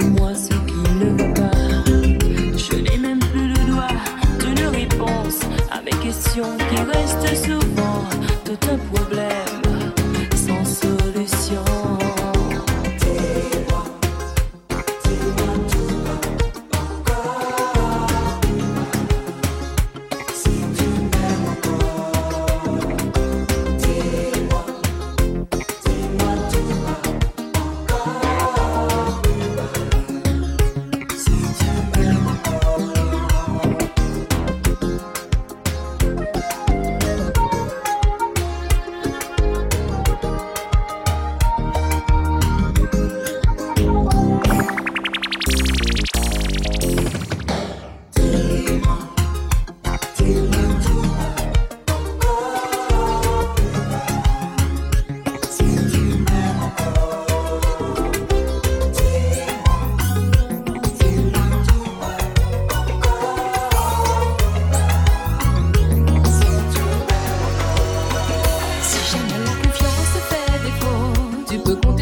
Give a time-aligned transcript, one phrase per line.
[0.00, 0.59] dis-moi ce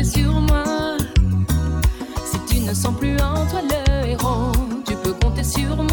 [0.04, 0.96] sur moi.
[2.24, 4.52] Si tu ne sens plus en toi le héros,
[4.86, 5.88] tu peux compter sur moi.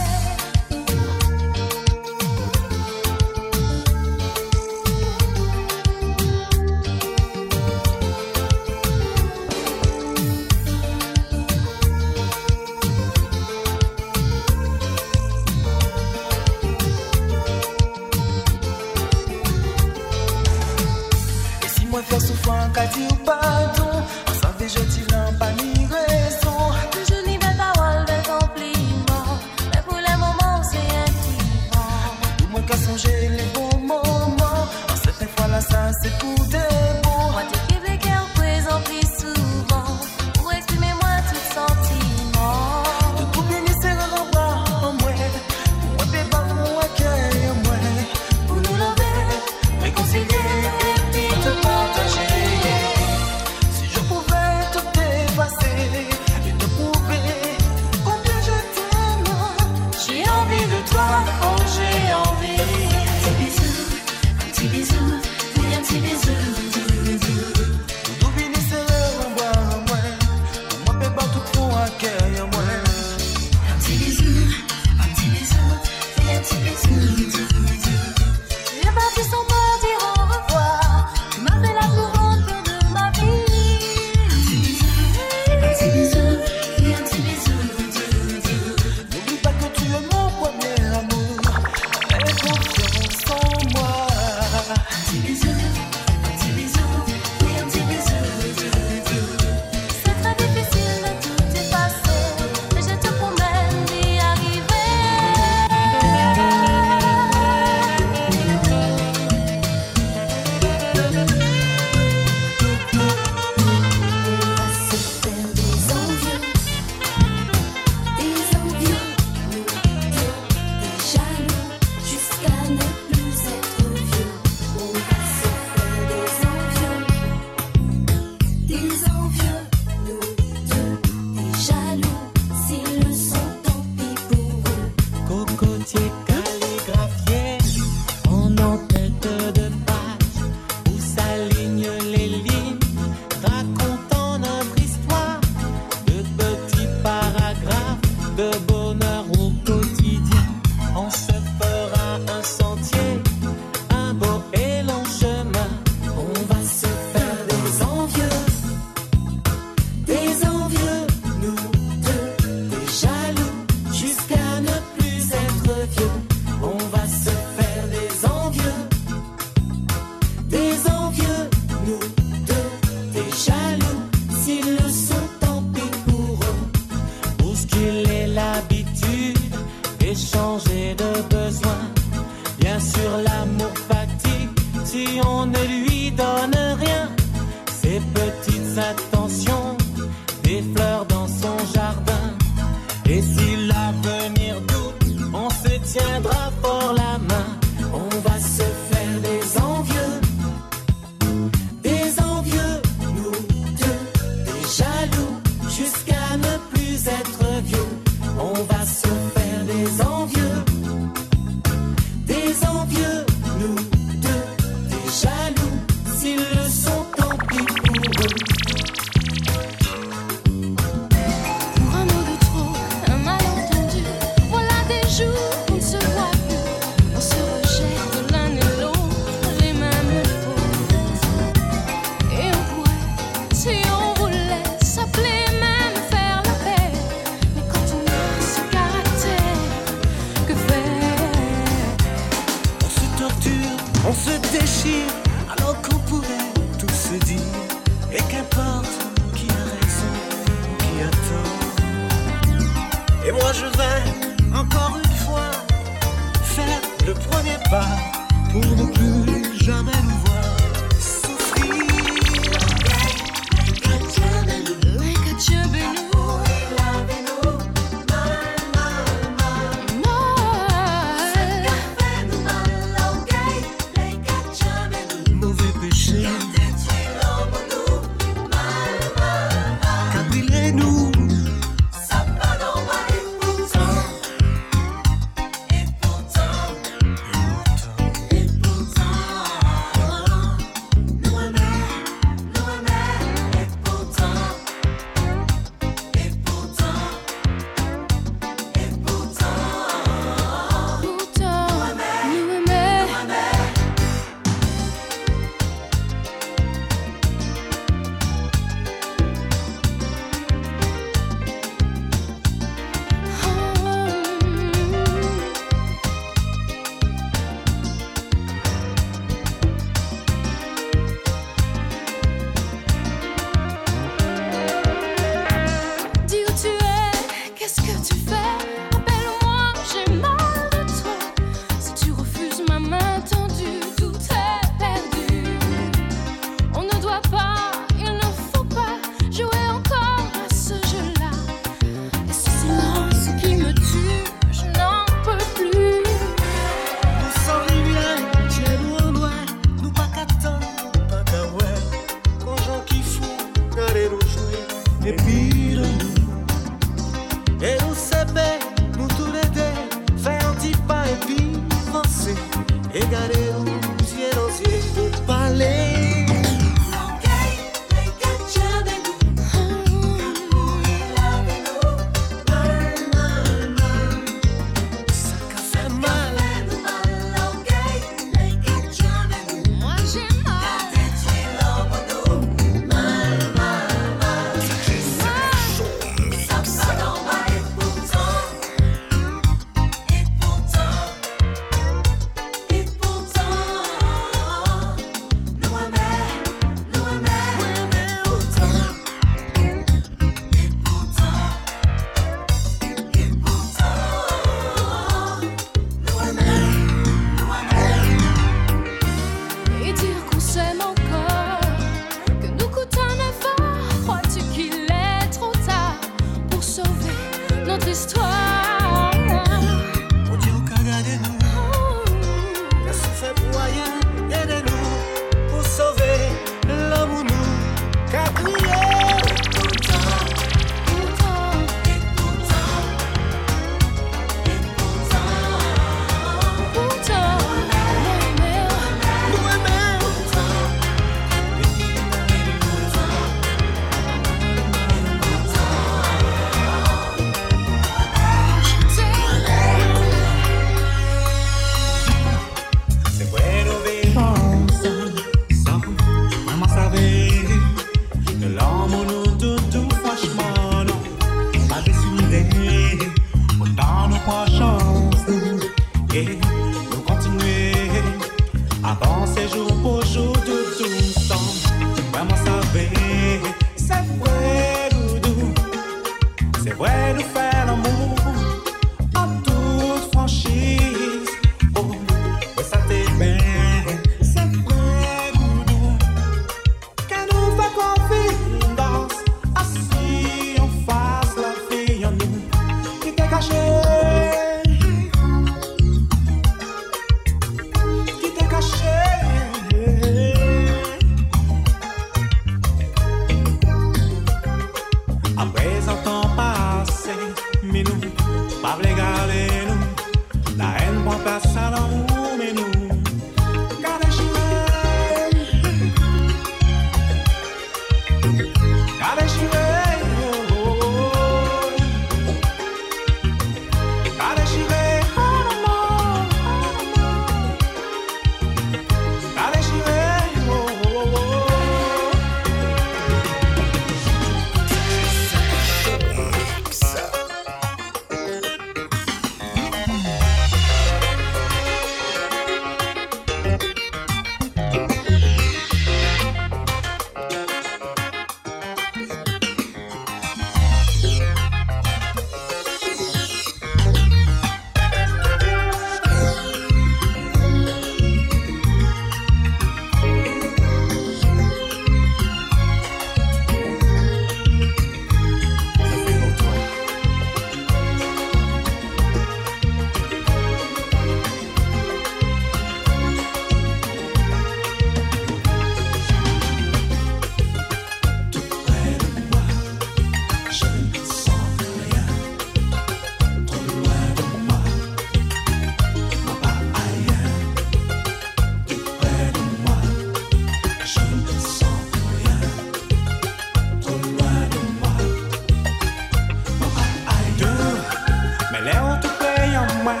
[599.60, 600.00] an mwen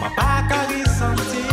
[0.00, 1.49] Mwen pa ka risanti.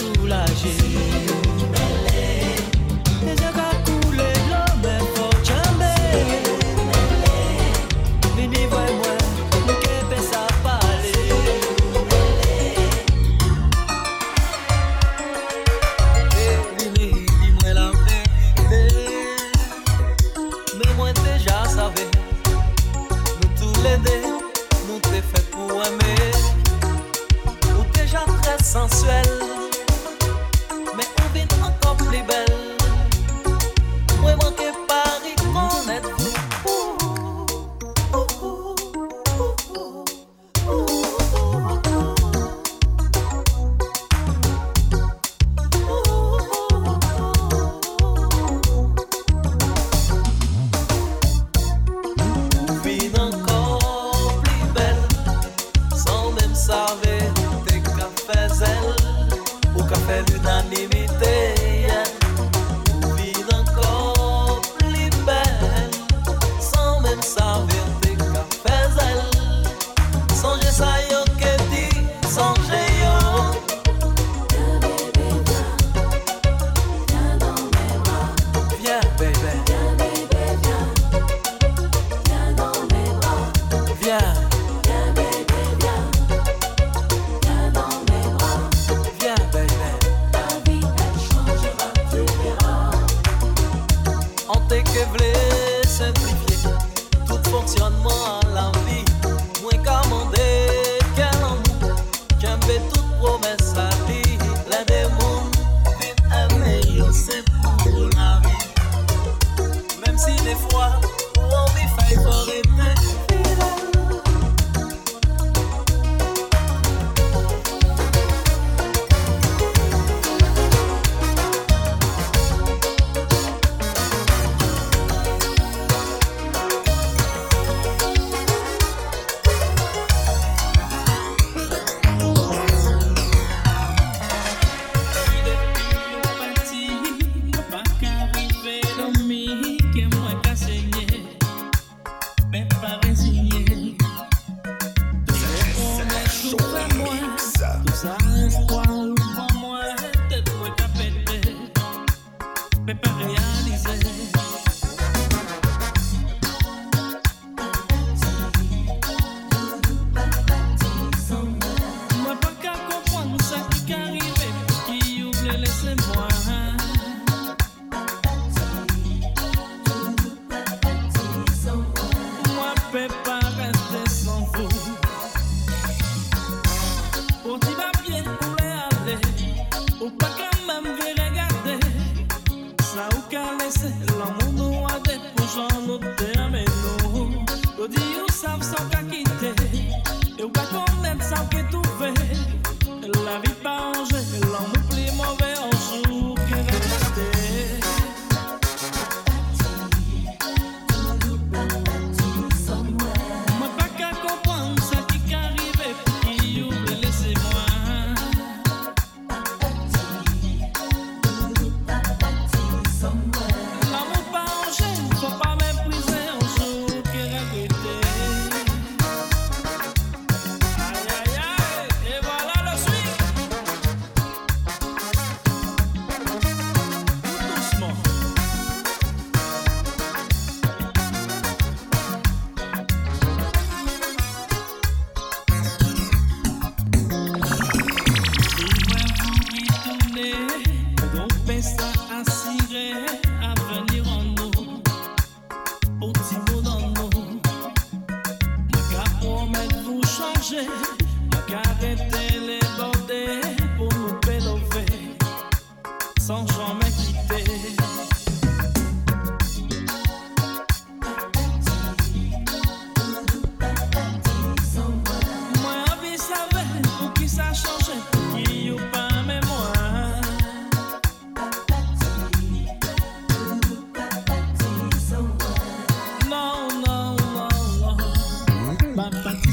[0.00, 1.49] Soulager.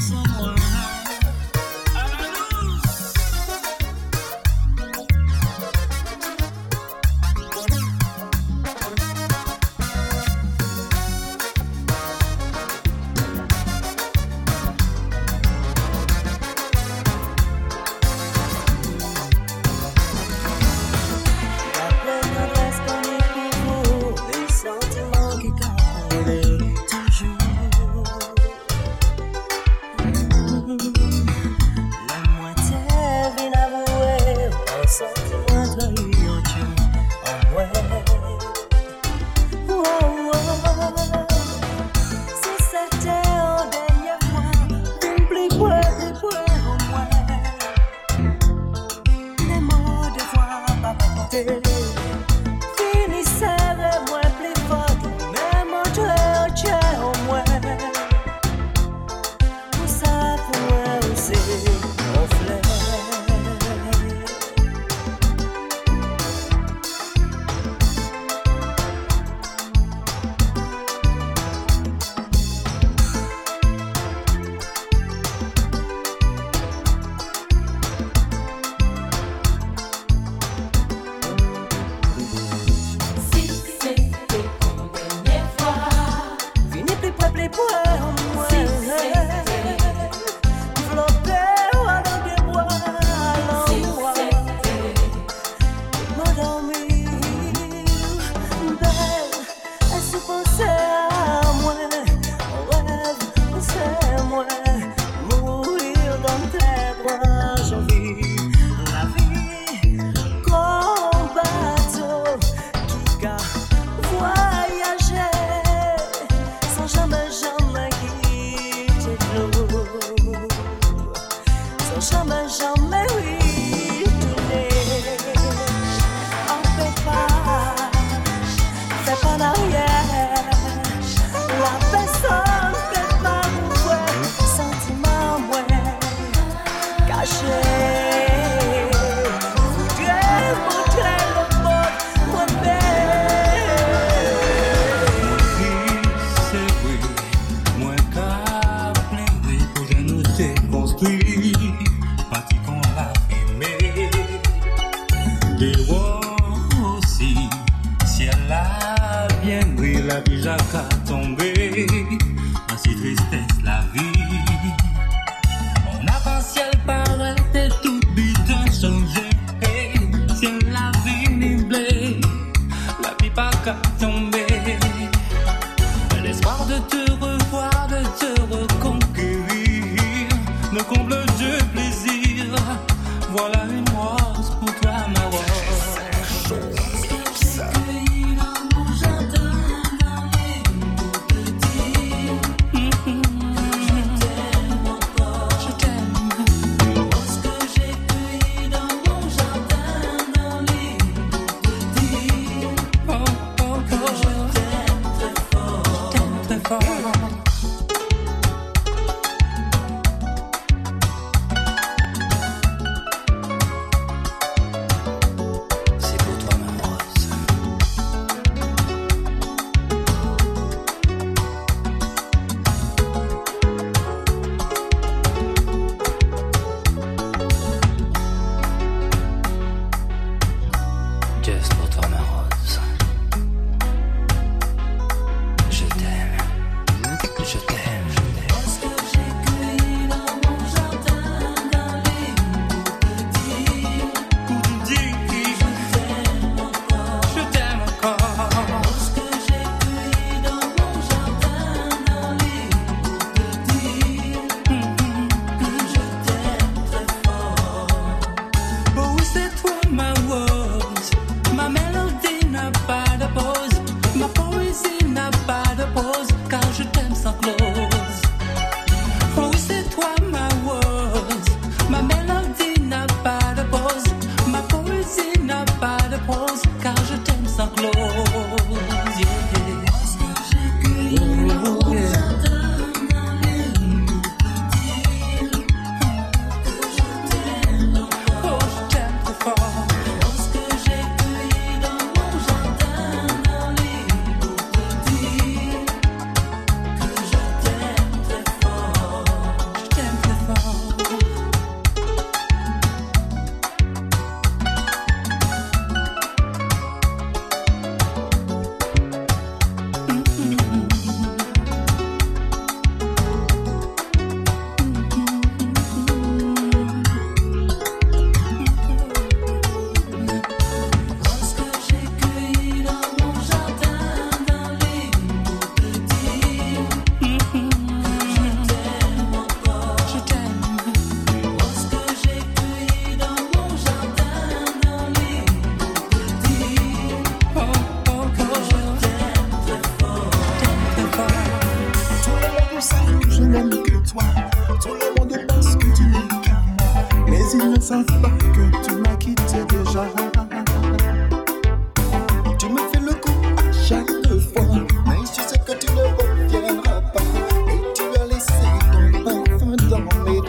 [0.00, 0.57] someone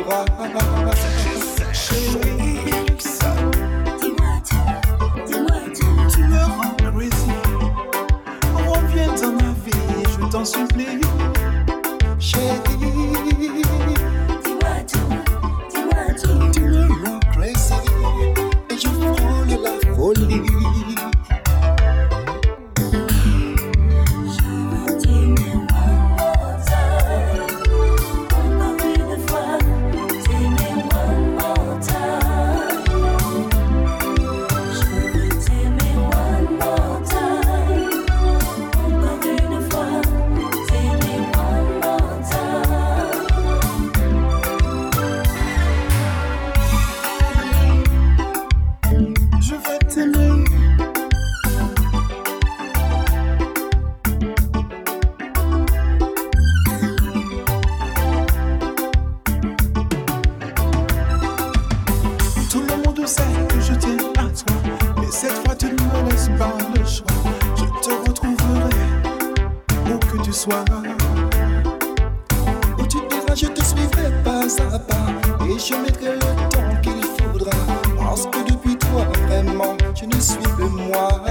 [0.09, 0.78] ba ba ba
[72.77, 75.45] Où tu diras, je te suivrai pas à pas.
[75.45, 77.51] Et je mettrai le temps qu'il faudra.
[77.97, 81.21] Parce que depuis toi, vraiment, je ne suis que moi.